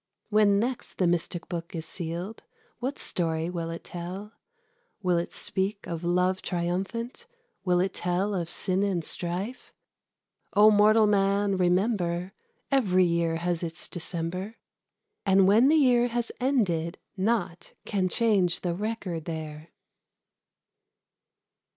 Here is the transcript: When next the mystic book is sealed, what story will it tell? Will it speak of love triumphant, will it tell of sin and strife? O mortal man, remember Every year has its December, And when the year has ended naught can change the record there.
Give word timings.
When 0.29 0.57
next 0.59 0.95
the 0.97 1.05
mystic 1.05 1.47
book 1.47 1.75
is 1.75 1.85
sealed, 1.85 2.41
what 2.79 2.97
story 2.97 3.51
will 3.51 3.69
it 3.69 3.83
tell? 3.83 4.33
Will 5.03 5.19
it 5.19 5.31
speak 5.31 5.85
of 5.85 6.03
love 6.03 6.41
triumphant, 6.41 7.27
will 7.63 7.79
it 7.79 7.93
tell 7.93 8.33
of 8.33 8.49
sin 8.49 8.81
and 8.81 9.03
strife? 9.05 9.71
O 10.55 10.71
mortal 10.71 11.05
man, 11.05 11.55
remember 11.55 12.33
Every 12.71 13.05
year 13.05 13.35
has 13.35 13.61
its 13.61 13.87
December, 13.87 14.55
And 15.23 15.47
when 15.47 15.67
the 15.67 15.75
year 15.75 16.07
has 16.07 16.31
ended 16.39 16.97
naught 17.15 17.73
can 17.85 18.09
change 18.09 18.61
the 18.61 18.73
record 18.73 19.25
there. 19.25 19.69